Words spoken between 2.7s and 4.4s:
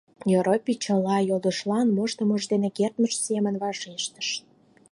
кертмыж семын вашештыш.